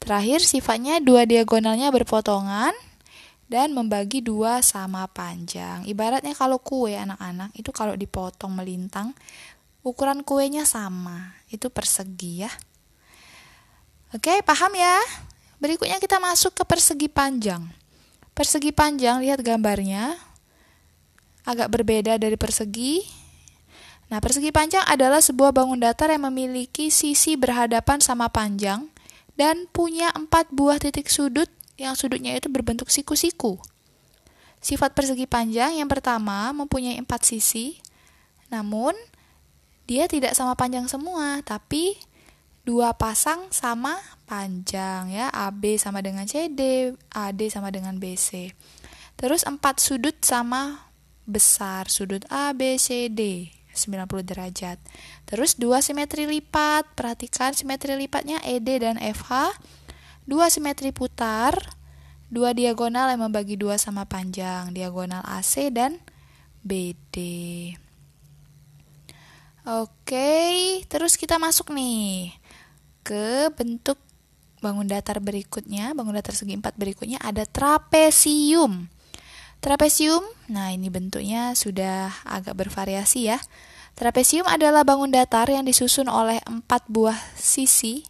terakhir 0.00 0.40
sifatnya 0.42 0.98
dua 0.98 1.28
diagonalnya 1.28 1.92
berpotongan 1.92 2.72
dan 3.50 3.76
membagi 3.76 4.24
dua 4.24 4.64
sama 4.64 5.04
panjang. 5.10 5.84
Ibaratnya 5.84 6.32
kalau 6.32 6.56
kue 6.62 6.96
anak-anak 6.96 7.52
itu 7.58 7.68
kalau 7.74 7.92
dipotong 7.98 8.56
melintang, 8.56 9.12
ukuran 9.84 10.22
kuenya 10.22 10.64
sama. 10.64 11.36
Itu 11.52 11.68
persegi 11.68 12.46
ya. 12.46 12.52
Oke, 14.14 14.42
paham 14.42 14.74
ya? 14.74 14.98
Berikutnya 15.58 15.98
kita 15.98 16.18
masuk 16.18 16.56
ke 16.56 16.64
persegi 16.64 17.06
panjang. 17.06 17.66
Persegi 18.32 18.72
panjang, 18.72 19.20
lihat 19.20 19.42
gambarnya. 19.42 20.16
Agak 21.44 21.68
berbeda 21.74 22.16
dari 22.16 22.38
persegi. 22.38 23.02
Nah, 24.10 24.18
persegi 24.18 24.50
panjang 24.50 24.82
adalah 24.86 25.22
sebuah 25.22 25.54
bangun 25.54 25.78
datar 25.78 26.10
yang 26.10 26.26
memiliki 26.30 26.90
sisi 26.90 27.38
berhadapan 27.38 28.02
sama 28.02 28.26
panjang 28.30 28.90
dan 29.40 29.64
punya 29.72 30.12
empat 30.12 30.52
buah 30.52 30.76
titik 30.76 31.08
sudut 31.08 31.48
yang 31.80 31.96
sudutnya 31.96 32.36
itu 32.36 32.52
berbentuk 32.52 32.92
siku-siku. 32.92 33.56
Sifat 34.60 34.92
persegi 34.92 35.24
panjang 35.24 35.80
yang 35.80 35.88
pertama 35.88 36.52
mempunyai 36.52 37.00
empat 37.00 37.24
sisi, 37.24 37.80
namun 38.52 38.92
dia 39.88 40.04
tidak 40.04 40.36
sama 40.36 40.52
panjang 40.52 40.84
semua, 40.92 41.40
tapi 41.40 41.96
dua 42.68 42.92
pasang 42.92 43.48
sama 43.48 43.96
panjang 44.28 45.08
ya, 45.08 45.32
AB 45.32 45.80
sama 45.80 46.04
dengan 46.04 46.28
CD, 46.28 46.92
AD 47.08 47.40
sama 47.48 47.72
dengan 47.72 47.96
BC. 47.96 48.52
Terus 49.16 49.48
empat 49.48 49.80
sudut 49.80 50.20
sama 50.20 50.92
besar, 51.24 51.88
sudut 51.88 52.28
A, 52.28 52.52
B, 52.52 52.76
C, 52.76 53.08
D. 53.08 53.48
90 53.80 54.20
derajat. 54.20 54.76
Terus 55.24 55.56
dua 55.56 55.80
simetri 55.80 56.28
lipat, 56.28 56.92
perhatikan 56.92 57.56
simetri 57.56 57.96
lipatnya 57.96 58.36
ED 58.44 58.84
dan 58.84 58.96
FH 59.00 59.56
dua 60.30 60.46
simetri 60.46 60.94
putar, 60.94 61.58
dua 62.30 62.54
diagonal 62.54 63.10
yang 63.10 63.26
membagi 63.26 63.58
dua 63.58 63.74
sama 63.82 64.06
panjang, 64.06 64.70
diagonal 64.70 65.26
AC 65.26 65.74
dan 65.74 65.98
BD. 66.62 67.16
Oke, 69.66 70.80
terus 70.86 71.18
kita 71.18 71.36
masuk 71.36 71.74
nih 71.74 72.32
ke 73.02 73.50
bentuk 73.58 73.98
bangun 74.62 74.86
datar 74.86 75.18
berikutnya, 75.18 75.92
bangun 75.96 76.16
datar 76.16 76.38
segi 76.38 76.54
empat 76.54 76.78
berikutnya 76.78 77.18
ada 77.20 77.42
trapesium. 77.42 78.86
Trapesium, 79.60 80.24
nah 80.48 80.72
ini 80.72 80.88
bentuknya 80.88 81.52
sudah 81.52 82.24
agak 82.24 82.56
bervariasi 82.56 83.28
ya. 83.28 83.38
Trapesium 83.92 84.48
adalah 84.48 84.88
bangun 84.88 85.12
datar 85.12 85.52
yang 85.52 85.68
disusun 85.68 86.08
oleh 86.08 86.40
empat 86.48 86.88
buah 86.88 87.16
sisi 87.36 88.08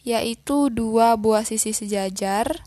yaitu 0.00 0.72
dua 0.72 1.12
buah 1.20 1.44
sisi 1.44 1.76
sejajar 1.76 2.64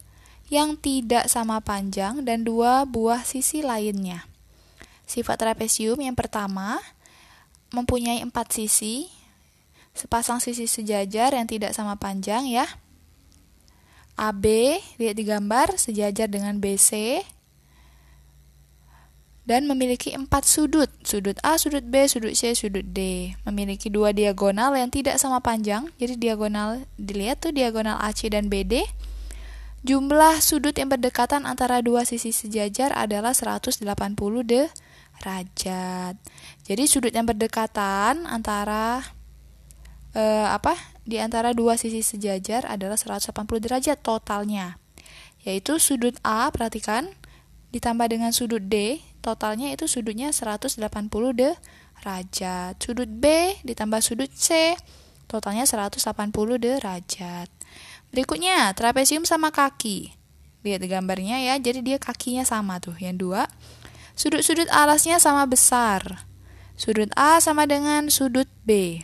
yang 0.54 0.78
tidak 0.78 1.26
sama 1.26 1.58
panjang 1.66 2.22
dan 2.22 2.46
dua 2.46 2.86
buah 2.86 3.26
sisi 3.26 3.66
lainnya. 3.66 4.30
Sifat 5.10 5.42
trapesium 5.42 5.98
yang 5.98 6.14
pertama 6.14 6.78
mempunyai 7.74 8.22
empat 8.22 8.54
sisi, 8.54 9.10
sepasang 9.98 10.38
sisi 10.38 10.70
sejajar 10.70 11.34
yang 11.34 11.50
tidak 11.50 11.74
sama 11.74 11.98
panjang 11.98 12.46
ya. 12.46 12.70
AB, 14.14 14.78
lihat 15.02 15.18
di 15.18 15.26
gambar, 15.26 15.74
sejajar 15.82 16.30
dengan 16.30 16.62
BC, 16.62 17.18
dan 19.44 19.68
memiliki 19.68 20.16
empat 20.16 20.48
sudut, 20.48 20.88
sudut 21.04 21.36
A, 21.44 21.60
sudut 21.60 21.84
B, 21.84 22.08
sudut 22.08 22.32
C, 22.32 22.56
sudut 22.56 22.96
D. 22.96 23.32
Memiliki 23.44 23.92
dua 23.92 24.16
diagonal 24.16 24.72
yang 24.80 24.88
tidak 24.88 25.20
sama 25.20 25.44
panjang, 25.44 25.92
jadi 26.00 26.16
diagonal 26.16 26.88
dilihat 26.96 27.44
tuh 27.44 27.52
diagonal 27.52 28.00
AC 28.00 28.32
dan 28.32 28.48
BD. 28.48 28.88
Jumlah 29.84 30.40
sudut 30.40 30.72
yang 30.80 30.88
berdekatan 30.88 31.44
antara 31.44 31.84
dua 31.84 32.08
sisi 32.08 32.32
sejajar 32.32 32.96
adalah 32.96 33.36
180 33.36 33.84
derajat. 34.48 36.16
Jadi 36.64 36.84
sudut 36.88 37.12
yang 37.12 37.28
berdekatan 37.28 38.24
antara 38.24 39.04
eh, 40.16 40.48
apa? 40.48 40.80
Di 41.04 41.20
antara 41.20 41.52
dua 41.52 41.76
sisi 41.76 42.00
sejajar 42.00 42.64
adalah 42.64 42.96
180 42.96 43.36
derajat 43.60 44.00
totalnya. 44.00 44.80
Yaitu 45.44 45.76
sudut 45.84 46.16
A, 46.24 46.48
perhatikan, 46.48 47.12
ditambah 47.76 48.08
dengan 48.08 48.32
sudut 48.32 48.64
D 48.64 49.04
totalnya 49.24 49.72
itu 49.72 49.88
sudutnya 49.88 50.36
180 50.36 50.78
derajat. 51.40 52.74
Sudut 52.84 53.08
B 53.08 53.56
ditambah 53.64 54.04
sudut 54.04 54.30
C 54.36 54.76
Totalnya 55.34 55.66
180 55.66 55.98
derajat. 56.62 57.50
Berikutnya, 58.14 58.70
trapesium 58.78 59.26
sama 59.26 59.50
kaki. 59.50 60.14
Lihat 60.62 60.86
gambarnya 60.86 61.42
ya, 61.42 61.58
jadi 61.58 61.82
dia 61.82 61.98
kakinya 61.98 62.46
sama 62.46 62.78
tuh. 62.78 62.94
Yang 63.02 63.16
dua, 63.18 63.42
sudut-sudut 64.14 64.70
alasnya 64.70 65.18
sama 65.18 65.50
besar. 65.50 66.30
Sudut 66.78 67.10
A 67.18 67.42
sama 67.42 67.66
dengan 67.66 68.14
sudut 68.14 68.46
B. 68.62 69.02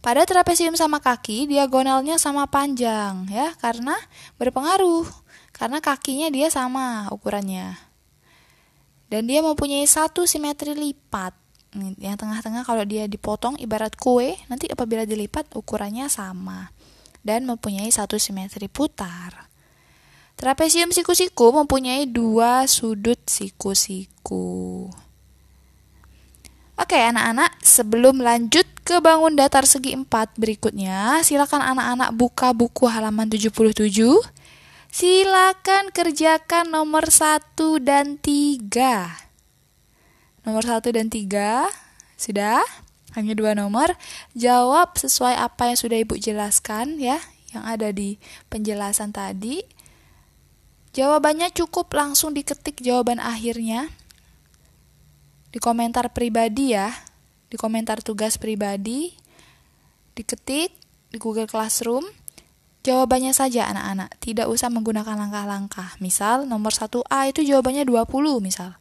Pada 0.00 0.24
trapesium 0.24 0.78
sama 0.78 1.02
kaki, 1.02 1.50
diagonalnya 1.50 2.16
sama 2.16 2.48
panjang 2.48 3.28
ya, 3.28 3.52
karena 3.60 3.98
berpengaruh. 4.40 5.04
Karena 5.52 5.82
kakinya 5.82 6.30
dia 6.30 6.48
sama 6.48 7.10
ukurannya. 7.10 7.87
Dan 9.08 9.24
dia 9.24 9.40
mempunyai 9.40 9.88
satu 9.88 10.28
simetri 10.28 10.76
lipat 10.76 11.32
yang 12.00 12.16
tengah-tengah 12.16 12.64
kalau 12.64 12.84
dia 12.88 13.04
dipotong 13.04 13.60
ibarat 13.60 13.92
kue 13.96 14.36
nanti 14.48 14.68
apabila 14.72 15.04
dilipat 15.04 15.52
ukurannya 15.52 16.08
sama 16.08 16.72
dan 17.20 17.44
mempunyai 17.44 17.88
satu 17.92 18.16
simetri 18.16 18.68
putar. 18.72 19.48
Trapesium 20.38 20.94
siku-siku 20.94 21.50
mempunyai 21.50 22.06
dua 22.06 22.64
sudut 22.70 23.18
siku-siku. 23.26 24.86
Oke, 26.78 26.94
anak-anak, 26.94 27.58
sebelum 27.58 28.22
lanjut 28.22 28.62
ke 28.86 29.02
bangun 29.02 29.34
datar 29.34 29.66
segi 29.66 29.98
empat 29.98 30.38
berikutnya, 30.38 31.26
silakan 31.26 31.58
anak-anak 31.74 32.14
buka 32.14 32.54
buku 32.54 32.86
halaman 32.86 33.26
77. 33.26 33.82
Silakan 34.88 35.92
kerjakan 35.92 36.72
nomor 36.72 37.12
1 37.12 37.54
dan 37.84 38.16
3. 38.20 39.28
Nomor 40.48 40.64
1 40.64 40.90
dan 40.90 41.12
3, 41.12 41.68
sudah? 42.16 42.64
hanya 43.18 43.32
dua 43.34 43.56
nomor. 43.56 43.98
Jawab 44.38 44.94
sesuai 44.94 45.34
apa 45.34 45.74
yang 45.74 45.78
sudah 45.78 45.98
Ibu 45.98 46.14
jelaskan 46.22 47.02
ya, 47.02 47.18
yang 47.50 47.64
ada 47.64 47.90
di 47.90 48.20
penjelasan 48.52 49.14
tadi. 49.14 49.64
Jawabannya 50.92 51.50
cukup 51.54 51.92
langsung 51.94 52.34
diketik 52.34 52.80
jawaban 52.80 53.22
akhirnya 53.22 53.92
di 55.50 55.58
komentar 55.62 56.14
pribadi 56.14 56.78
ya, 56.78 56.90
di 57.48 57.56
komentar 57.56 58.00
tugas 58.00 58.36
pribadi, 58.36 59.14
diketik 60.16 60.70
di 61.12 61.16
Google 61.16 61.48
Classroom. 61.48 62.04
Jawabannya 62.88 63.36
saja 63.36 63.68
anak-anak, 63.68 64.16
tidak 64.16 64.48
usah 64.48 64.72
menggunakan 64.72 65.12
langkah-langkah. 65.12 66.00
Misal 66.00 66.48
nomor 66.48 66.72
1A 66.72 67.28
itu 67.28 67.44
jawabannya 67.44 67.84
20 67.84 68.40
misal. 68.40 68.80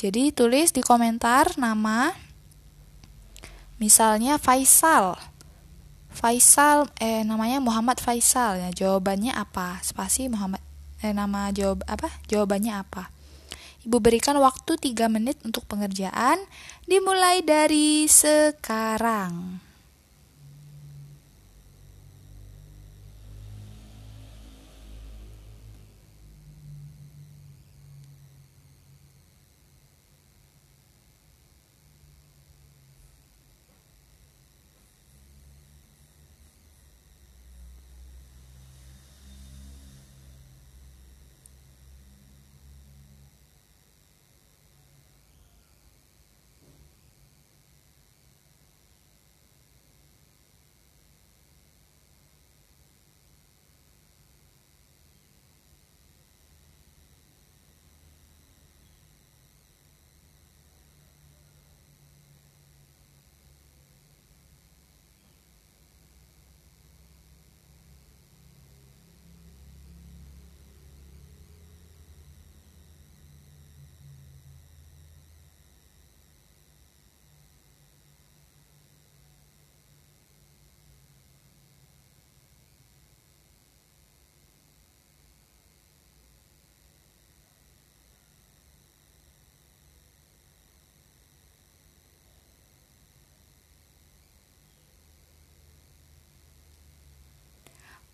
Jadi 0.00 0.32
tulis 0.32 0.72
di 0.72 0.80
komentar 0.80 1.60
nama 1.60 2.16
Misalnya 3.76 4.40
Faisal. 4.40 5.12
Faisal 6.08 6.88
eh 7.02 7.20
namanya 7.20 7.60
Muhammad 7.60 8.00
Faisal 8.00 8.56
ya. 8.56 8.70
Jawabannya 8.72 9.36
apa? 9.36 9.84
Spasi 9.84 10.32
Muhammad 10.32 10.64
eh 11.04 11.12
nama 11.12 11.52
jawab 11.52 11.84
apa? 11.84 12.08
Jawabannya 12.32 12.80
apa? 12.80 13.12
Ibu 13.84 14.00
berikan 14.00 14.40
waktu 14.40 14.80
3 14.80 15.12
menit 15.12 15.36
untuk 15.44 15.68
pengerjaan 15.68 16.40
dimulai 16.88 17.44
dari 17.44 18.08
sekarang. 18.08 19.63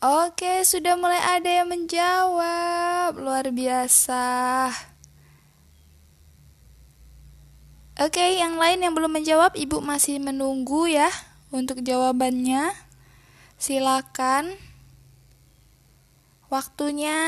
Oke, 0.00 0.64
sudah 0.64 0.96
mulai 0.96 1.20
ada 1.20 1.60
yang 1.60 1.68
menjawab. 1.68 3.20
Luar 3.20 3.52
biasa. 3.52 4.24
Oke, 8.00 8.40
yang 8.40 8.56
lain 8.56 8.80
yang 8.80 8.96
belum 8.96 9.12
menjawab, 9.12 9.52
Ibu 9.52 9.84
masih 9.84 10.16
menunggu 10.16 10.88
ya 10.88 11.12
untuk 11.52 11.84
jawabannya. 11.84 12.72
Silakan. 13.60 14.56
Waktunya 16.48 17.20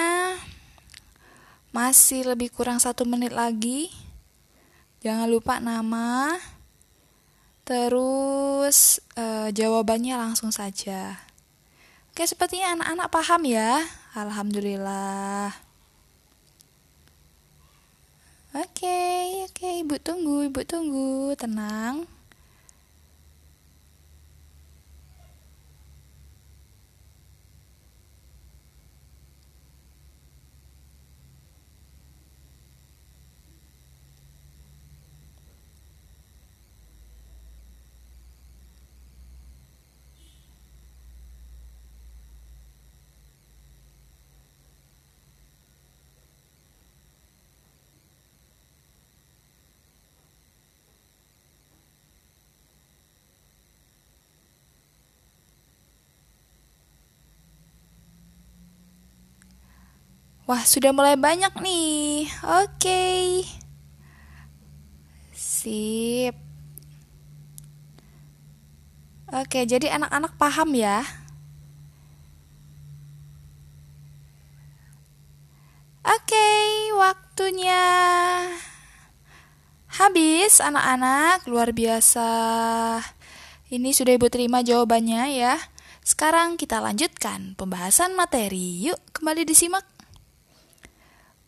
masih 1.76 2.24
lebih 2.24 2.48
kurang 2.56 2.80
satu 2.80 3.04
menit 3.04 3.36
lagi. 3.36 3.92
Jangan 5.04 5.28
lupa 5.28 5.60
nama. 5.60 6.40
Terus 7.68 9.04
eh, 9.20 9.52
jawabannya 9.52 10.16
langsung 10.16 10.48
saja. 10.48 11.31
Oke, 12.12 12.28
sepertinya 12.28 12.76
anak-anak 12.76 13.08
paham 13.08 13.48
ya. 13.48 13.80
Alhamdulillah. 14.12 15.48
Oke, 18.52 19.00
oke, 19.48 19.68
Ibu 19.80 19.96
tunggu, 19.96 20.44
Ibu 20.44 20.60
tunggu, 20.68 21.32
tenang. 21.40 22.04
Wah, 60.52 60.68
sudah 60.68 60.92
mulai 60.92 61.16
banyak 61.16 61.64
nih. 61.64 62.28
Oke. 62.44 62.76
Okay. 62.76 63.24
Sip. 65.32 66.36
Oke, 69.32 69.64
jadi 69.64 69.96
anak-anak 69.96 70.36
paham 70.36 70.76
ya. 70.76 71.08
Oke, 76.04 76.48
waktunya 77.00 77.84
habis 79.88 80.60
anak-anak. 80.60 81.48
Luar 81.48 81.72
biasa. 81.72 82.28
Ini 83.72 83.88
sudah 83.96 84.20
Ibu 84.20 84.28
terima 84.28 84.60
jawabannya 84.60 85.32
ya. 85.32 85.56
Sekarang 86.04 86.60
kita 86.60 86.84
lanjutkan 86.84 87.56
pembahasan 87.56 88.12
materi. 88.12 88.84
Yuk, 88.84 89.00
kembali 89.16 89.48
disimak. 89.48 89.91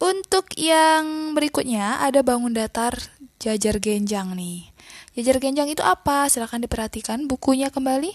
Untuk 0.05 0.53
yang 0.61 1.33
berikutnya 1.33 2.05
ada 2.05 2.21
bangun 2.21 2.53
datar 2.53 2.93
jajar 3.41 3.81
genjang 3.81 4.37
nih. 4.37 4.69
Jajar 5.17 5.41
genjang 5.41 5.73
itu 5.73 5.81
apa? 5.81 6.29
Silahkan 6.29 6.61
diperhatikan 6.61 7.25
bukunya 7.25 7.73
kembali. 7.73 8.13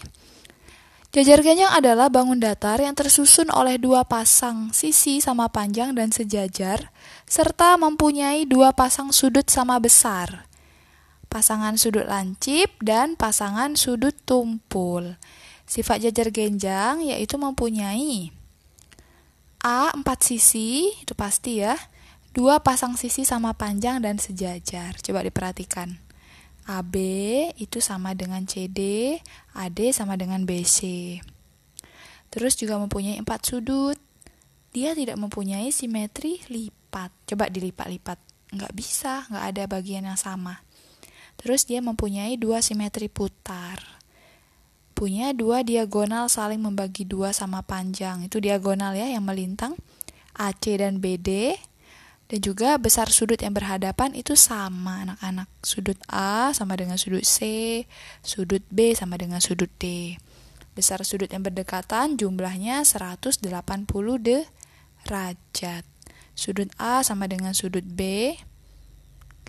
Jajar 1.10 1.42
genjang 1.42 1.74
adalah 1.74 2.06
bangun 2.06 2.38
datar 2.38 2.78
yang 2.78 2.94
tersusun 2.94 3.50
oleh 3.50 3.74
dua 3.74 4.06
pasang 4.06 4.70
sisi 4.70 5.18
sama 5.18 5.50
panjang 5.50 5.90
dan 5.90 6.14
sejajar, 6.14 6.94
serta 7.26 7.74
mempunyai 7.74 8.46
dua 8.46 8.70
pasang 8.70 9.10
sudut 9.10 9.50
sama 9.50 9.82
besar. 9.82 10.46
Pasangan 11.26 11.74
sudut 11.74 12.06
lancip 12.06 12.70
dan 12.78 13.18
pasangan 13.18 13.74
sudut 13.74 14.14
tumpul. 14.22 15.18
Sifat 15.66 16.06
jajar 16.06 16.30
genjang 16.30 17.02
yaitu 17.02 17.34
mempunyai 17.34 18.30
A 19.60 19.92
empat 19.92 20.24
sisi, 20.24 20.88
itu 21.04 21.12
pasti 21.12 21.60
ya. 21.60 21.76
Dua 22.32 22.64
pasang 22.64 22.96
sisi 22.96 23.28
sama 23.28 23.52
panjang 23.52 24.00
dan 24.00 24.16
sejajar. 24.16 24.96
Coba 25.04 25.20
diperhatikan. 25.20 26.00
AB 26.64 26.94
itu 27.60 27.82
sama 27.84 28.16
dengan 28.16 28.48
CD, 28.48 29.20
AD 29.52 29.92
sama 29.92 30.16
dengan 30.16 30.48
BC. 30.48 30.80
Terus 32.32 32.56
juga 32.56 32.80
mempunyai 32.80 33.20
empat 33.20 33.52
sudut. 33.52 34.00
Dia 34.72 34.96
tidak 34.96 35.20
mempunyai 35.20 35.68
simetri 35.74 36.40
lipat. 36.48 37.12
Coba 37.28 37.52
dilipat-lipat. 37.52 38.16
Nggak 38.56 38.72
bisa, 38.72 39.28
nggak 39.28 39.44
ada 39.44 39.62
bagian 39.68 40.08
yang 40.08 40.16
sama. 40.16 40.64
Terus 41.36 41.68
dia 41.68 41.84
mempunyai 41.84 42.40
dua 42.40 42.64
simetri 42.64 43.12
putar. 43.12 43.99
Punya 45.00 45.32
dua 45.32 45.64
diagonal 45.64 46.28
saling 46.28 46.60
membagi 46.60 47.08
dua 47.08 47.32
sama 47.32 47.64
panjang. 47.64 48.20
Itu 48.20 48.36
diagonal 48.36 48.92
ya 48.92 49.08
yang 49.08 49.24
melintang. 49.24 49.80
AC 50.36 50.76
dan 50.76 51.00
BD 51.00 51.56
dan 52.28 52.38
juga 52.44 52.76
besar 52.76 53.08
sudut 53.08 53.40
yang 53.40 53.56
berhadapan 53.56 54.12
itu 54.12 54.36
sama 54.36 55.08
anak-anak. 55.08 55.48
Sudut 55.64 55.96
A 56.04 56.52
sama 56.52 56.76
dengan 56.76 57.00
sudut 57.00 57.24
C, 57.24 57.40
sudut 58.20 58.60
B 58.68 58.92
sama 58.92 59.16
dengan 59.16 59.40
sudut 59.40 59.72
D. 59.80 60.20
Besar 60.76 61.00
sudut 61.00 61.32
yang 61.32 61.48
berdekatan 61.48 62.20
jumlahnya 62.20 62.84
180 62.84 63.40
derajat. 65.00 65.84
Sudut 66.36 66.68
A 66.76 67.00
sama 67.00 67.24
dengan 67.24 67.56
sudut 67.56 67.88
B. 67.88 68.36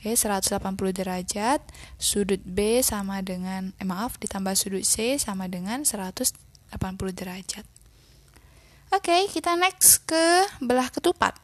Oke, 0.01 0.17
180 0.17 0.57
derajat. 0.97 1.61
Sudut 2.01 2.41
B 2.41 2.81
sama 2.81 3.21
dengan 3.21 3.69
eh 3.77 3.85
maaf 3.85 4.17
ditambah 4.17 4.57
sudut 4.57 4.81
C 4.81 5.21
sama 5.21 5.45
dengan 5.45 5.85
180 5.85 6.33
derajat. 7.13 7.61
Oke, 8.89 9.29
kita 9.29 9.53
next 9.61 10.09
ke 10.09 10.49
belah 10.57 10.89
ketupat. 10.89 11.37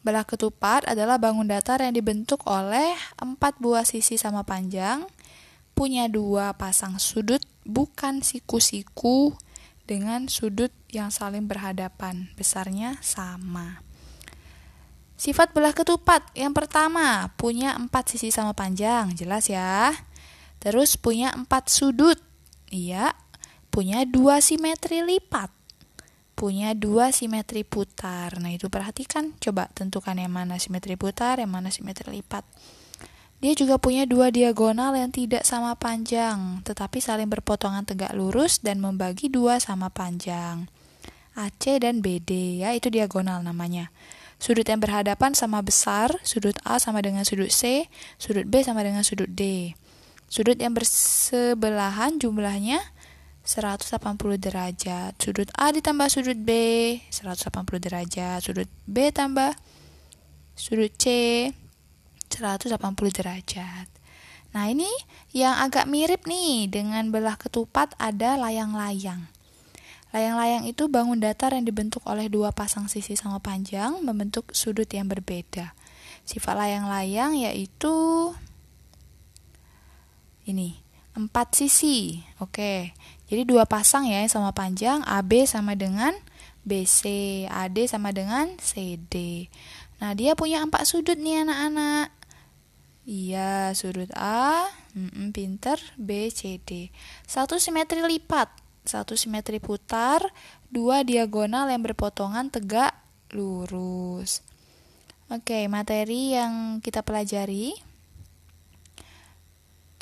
Belah 0.00 0.24
ketupat 0.24 0.88
adalah 0.88 1.20
bangun 1.20 1.44
datar 1.44 1.84
yang 1.84 1.92
dibentuk 1.92 2.40
oleh 2.48 2.96
empat 3.20 3.60
buah 3.60 3.84
sisi 3.84 4.16
sama 4.16 4.40
panjang, 4.40 5.04
punya 5.76 6.08
dua 6.08 6.56
pasang 6.56 6.96
sudut, 6.96 7.44
bukan 7.68 8.24
siku-siku, 8.24 9.36
dengan 9.84 10.24
sudut 10.24 10.72
yang 10.88 11.12
saling 11.12 11.44
berhadapan, 11.44 12.32
besarnya 12.32 12.96
sama. 13.04 13.84
Sifat 15.20 15.52
belah 15.52 15.76
ketupat 15.76 16.24
yang 16.32 16.56
pertama, 16.56 17.28
punya 17.36 17.76
empat 17.76 18.16
sisi 18.16 18.32
sama 18.32 18.56
panjang, 18.56 19.12
jelas 19.12 19.52
ya. 19.52 19.92
Terus 20.64 20.96
punya 20.96 21.36
empat 21.36 21.68
sudut, 21.68 22.16
iya. 22.72 23.12
Punya 23.68 24.08
dua 24.08 24.40
simetri 24.40 25.04
lipat, 25.04 25.52
punya 26.32 26.72
dua 26.72 27.12
simetri 27.12 27.68
putar. 27.68 28.40
Nah, 28.40 28.48
itu 28.48 28.72
perhatikan, 28.72 29.36
coba 29.36 29.68
tentukan 29.76 30.16
yang 30.16 30.32
mana 30.32 30.56
simetri 30.56 30.96
putar, 30.96 31.36
yang 31.36 31.52
mana 31.52 31.68
simetri 31.68 32.08
lipat. 32.08 32.48
Dia 33.44 33.52
juga 33.52 33.76
punya 33.76 34.08
dua 34.08 34.32
diagonal 34.32 34.96
yang 34.96 35.12
tidak 35.12 35.44
sama 35.44 35.76
panjang, 35.76 36.64
tetapi 36.64 36.96
saling 36.96 37.28
berpotongan 37.28 37.84
tegak 37.84 38.16
lurus 38.16 38.64
dan 38.64 38.80
membagi 38.80 39.28
dua 39.28 39.60
sama 39.60 39.92
panjang. 39.92 40.64
AC 41.36 41.76
dan 41.76 42.00
BD 42.00 42.64
ya, 42.64 42.72
itu 42.72 42.88
diagonal 42.88 43.44
namanya. 43.44 43.92
Sudut 44.40 44.64
yang 44.64 44.80
berhadapan 44.80 45.36
sama 45.36 45.60
besar, 45.60 46.16
sudut 46.24 46.56
A 46.64 46.80
sama 46.80 47.04
dengan 47.04 47.28
sudut 47.28 47.52
C, 47.52 47.92
sudut 48.16 48.48
B 48.48 48.64
sama 48.64 48.80
dengan 48.80 49.04
sudut 49.04 49.28
D. 49.28 49.76
Sudut 50.32 50.56
yang 50.56 50.72
bersebelahan 50.72 52.16
jumlahnya 52.16 52.80
180 53.44 54.40
derajat. 54.40 55.12
Sudut 55.20 55.52
A 55.60 55.68
ditambah 55.76 56.08
sudut 56.08 56.40
B 56.40 56.50
180 57.12 57.84
derajat. 57.84 58.40
Sudut 58.40 58.68
B 58.88 59.12
tambah 59.12 59.52
sudut 60.56 60.88
C 60.96 61.04
180 62.32 62.72
derajat. 63.12 63.86
Nah, 64.50 64.66
ini 64.66 64.88
yang 65.36 65.60
agak 65.62 65.86
mirip 65.86 66.24
nih 66.26 66.66
dengan 66.66 67.12
belah 67.12 67.36
ketupat 67.38 67.92
ada 68.00 68.40
layang-layang. 68.40 69.30
Layang-layang 70.10 70.66
itu 70.66 70.90
bangun 70.90 71.22
datar 71.22 71.54
yang 71.54 71.62
dibentuk 71.62 72.02
oleh 72.06 72.26
dua 72.26 72.50
pasang 72.50 72.90
sisi 72.90 73.14
sama 73.14 73.38
panjang 73.38 74.02
membentuk 74.02 74.50
sudut 74.50 74.90
yang 74.90 75.06
berbeda. 75.06 75.72
Sifat 76.26 76.58
layang-layang 76.58 77.38
yaitu 77.38 77.94
ini, 80.50 80.82
empat 81.14 81.54
sisi. 81.54 82.26
Oke, 82.42 82.90
jadi 83.30 83.46
dua 83.46 83.70
pasang 83.70 84.10
ya 84.10 84.26
sama 84.26 84.50
panjang 84.50 85.06
AB 85.06 85.46
sama 85.46 85.78
dengan 85.78 86.10
BC, 86.66 87.02
AD 87.46 87.88
sama 87.88 88.10
dengan 88.10 88.52
CD. 88.60 89.46
Nah, 90.02 90.12
dia 90.16 90.34
punya 90.36 90.60
empat 90.64 90.88
sudut 90.88 91.16
nih 91.16 91.46
anak-anak. 91.46 92.12
Iya, 93.08 93.72
sudut 93.72 94.12
A, 94.12 94.68
mm 94.92 95.08
-mm, 95.10 95.28
pinter, 95.32 95.80
B, 95.96 96.28
C, 96.28 96.60
D. 96.60 96.92
Satu 97.24 97.56
simetri 97.56 98.04
lipat, 98.04 98.52
satu 98.84 99.14
simetri 99.14 99.60
putar, 99.60 100.24
dua 100.72 101.04
diagonal 101.04 101.68
yang 101.68 101.84
berpotongan 101.84 102.48
tegak 102.48 102.96
lurus. 103.34 104.42
Oke, 105.30 105.70
materi 105.70 106.34
yang 106.34 106.82
kita 106.82 107.06
pelajari 107.06 107.70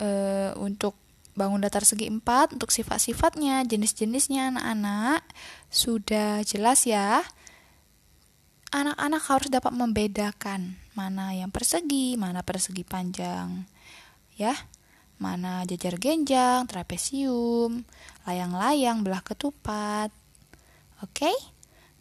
uh, 0.01 0.57
untuk 0.57 0.97
bangun 1.39 1.63
datar 1.63 1.87
segi 1.87 2.11
empat 2.11 2.57
untuk 2.57 2.75
sifat-sifatnya, 2.75 3.63
jenis-jenisnya 3.69 4.51
anak-anak 4.57 5.23
sudah 5.71 6.43
jelas 6.43 6.89
ya. 6.89 7.23
Anak-anak 8.69 9.23
harus 9.33 9.49
dapat 9.49 9.73
membedakan 9.73 10.77
mana 10.93 11.33
yang 11.33 11.49
persegi, 11.49 12.17
mana 12.21 12.45
persegi 12.45 12.85
panjang. 12.85 13.65
Ya, 14.37 14.53
mana 15.19 15.67
jajar 15.67 15.99
genjang, 15.99 16.67
trapesium, 16.71 17.83
layang-layang, 18.25 19.03
belah 19.03 19.23
ketupat. 19.23 20.15
Oke? 21.03 21.31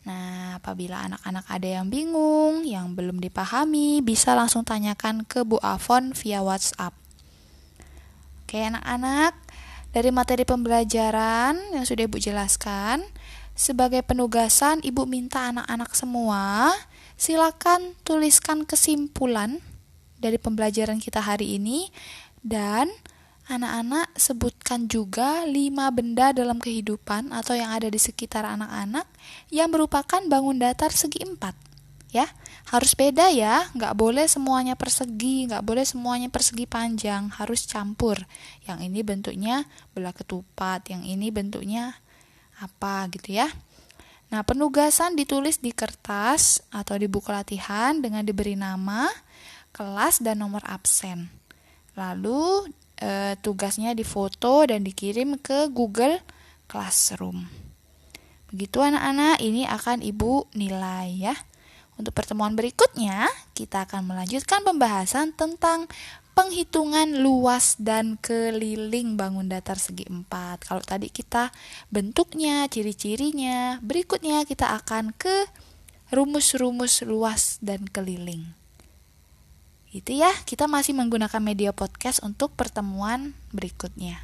Nah, 0.08 0.56
apabila 0.62 1.03
anak-anak 1.03 1.45
ada 1.51 1.67
yang 1.67 1.91
bingung, 1.91 2.63
yang 2.63 2.95
belum 2.95 3.19
dipahami, 3.19 3.99
bisa 3.99 4.32
langsung 4.32 4.63
tanyakan 4.63 5.27
ke 5.27 5.43
Bu 5.43 5.60
Avon 5.60 6.15
via 6.15 6.39
WhatsApp. 6.39 6.95
Oke 8.47 8.63
anak-anak, 8.63 9.36
dari 9.91 10.08
materi 10.08 10.47
pembelajaran 10.47 11.75
yang 11.75 11.84
sudah 11.84 12.08
Ibu 12.08 12.15
jelaskan, 12.15 13.03
sebagai 13.58 13.99
penugasan 14.08 14.80
Ibu 14.80 15.03
minta 15.03 15.51
anak-anak 15.51 15.91
semua 15.91 16.71
silakan 17.19 17.97
tuliskan 18.08 18.63
kesimpulan 18.63 19.60
dari 20.15 20.39
pembelajaran 20.39 21.03
kita 21.03 21.19
hari 21.19 21.60
ini 21.60 21.91
dan 22.48 22.88
anak-anak 23.48 24.12
sebutkan 24.20 24.92
juga 24.92 25.48
lima 25.48 25.88
benda 25.92 26.36
dalam 26.36 26.60
kehidupan 26.60 27.32
atau 27.32 27.56
yang 27.56 27.72
ada 27.72 27.88
di 27.88 28.00
sekitar 28.00 28.44
anak-anak 28.44 29.08
yang 29.52 29.72
merupakan 29.72 30.20
bangun 30.28 30.60
datar 30.60 30.92
segi 30.92 31.24
empat 31.24 31.56
ya. 32.12 32.28
Harus 32.68 32.96
beda 33.00 33.32
ya. 33.32 33.72
Nggak 33.72 33.96
boleh 33.96 34.28
semuanya 34.28 34.76
persegi 34.76 35.48
nggak 35.48 35.64
boleh 35.64 35.88
semuanya 35.88 36.28
persegi 36.28 36.68
panjang. 36.68 37.32
Harus 37.32 37.64
campur. 37.64 38.20
Yang 38.68 38.80
ini 38.92 39.00
bentuknya 39.04 39.56
belah 39.96 40.12
ketupat 40.12 40.92
yang 40.92 41.08
ini 41.08 41.32
bentuknya 41.32 41.96
apa 42.60 43.08
gitu 43.16 43.40
ya. 43.40 43.48
Nah 44.28 44.44
penugasan 44.44 45.16
ditulis 45.16 45.64
di 45.64 45.72
kertas 45.72 46.60
atau 46.68 47.00
di 47.00 47.08
buku 47.08 47.32
latihan 47.32 47.96
dengan 48.04 48.28
diberi 48.28 48.60
nama 48.60 49.08
kelas 49.72 50.20
dan 50.20 50.44
nomor 50.44 50.68
absen 50.68 51.37
lalu 51.98 52.70
e, 53.02 53.34
tugasnya 53.42 53.98
difoto 53.98 54.64
dan 54.70 54.86
dikirim 54.86 55.42
ke 55.42 55.68
Google 55.74 56.22
Classroom 56.70 57.50
begitu 58.48 58.80
anak-anak 58.80 59.42
ini 59.44 59.68
akan 59.68 60.06
ibu 60.06 60.46
nilai 60.56 61.10
ya 61.18 61.36
untuk 61.98 62.14
pertemuan 62.14 62.54
berikutnya, 62.54 63.26
kita 63.58 63.90
akan 63.90 64.14
melanjutkan 64.14 64.62
pembahasan 64.62 65.34
tentang 65.34 65.90
penghitungan 66.38 67.26
luas 67.26 67.74
dan 67.82 68.22
keliling 68.22 69.18
bangun 69.18 69.50
datar 69.50 69.82
segi 69.82 70.06
empat. 70.06 70.70
Kalau 70.70 70.86
tadi 70.86 71.10
kita 71.10 71.50
bentuknya, 71.90 72.70
ciri-cirinya, 72.70 73.82
berikutnya 73.82 74.46
kita 74.46 74.78
akan 74.78 75.10
ke 75.18 75.50
rumus-rumus 76.14 77.02
luas 77.02 77.58
dan 77.66 77.90
keliling. 77.90 78.57
Itu 79.98 80.14
ya, 80.14 80.30
kita 80.46 80.70
masih 80.70 80.94
menggunakan 80.94 81.42
media 81.42 81.74
podcast 81.74 82.22
untuk 82.22 82.54
pertemuan 82.54 83.34
berikutnya. 83.50 84.22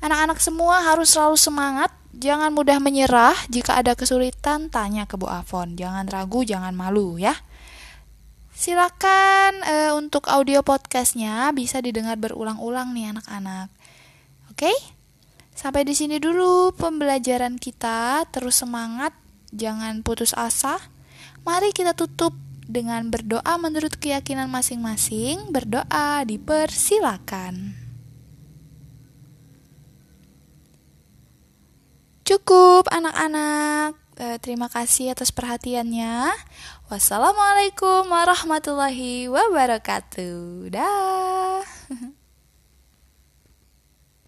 Anak-anak 0.00 0.40
semua 0.40 0.80
harus 0.80 1.12
selalu 1.12 1.36
semangat, 1.36 1.92
jangan 2.16 2.48
mudah 2.56 2.80
menyerah. 2.80 3.36
Jika 3.52 3.76
ada 3.76 3.92
kesulitan, 3.92 4.72
tanya 4.72 5.04
ke 5.04 5.20
Bu 5.20 5.28
Avon. 5.28 5.76
Jangan 5.76 6.08
ragu, 6.08 6.40
jangan 6.40 6.72
malu 6.72 7.20
ya. 7.20 7.36
Silakan 8.56 9.60
e, 9.60 9.76
untuk 9.92 10.24
audio 10.32 10.64
podcastnya 10.64 11.52
bisa 11.52 11.84
didengar 11.84 12.16
berulang-ulang 12.16 12.96
nih 12.96 13.12
anak-anak. 13.12 13.68
Oke? 14.48 14.72
Sampai 15.52 15.84
di 15.84 15.92
sini 15.92 16.16
dulu 16.16 16.72
pembelajaran 16.72 17.60
kita. 17.60 18.24
Terus 18.32 18.64
semangat, 18.64 19.12
jangan 19.52 20.00
putus 20.00 20.32
asa. 20.32 20.80
Mari 21.44 21.76
kita 21.76 21.92
tutup 21.92 22.47
dengan 22.68 23.08
berdoa 23.08 23.56
menurut 23.56 23.96
keyakinan 23.96 24.52
masing-masing. 24.52 25.48
Berdoa 25.48 26.22
dipersilakan. 26.28 27.74
Cukup 32.28 32.92
anak-anak. 32.92 33.96
Eh, 34.20 34.36
terima 34.44 34.68
kasih 34.68 35.16
atas 35.16 35.32
perhatiannya. 35.32 36.28
Wassalamualaikum 36.92 38.04
warahmatullahi 38.04 39.32
wabarakatuh. 39.32 40.68
Dah. 40.68 41.64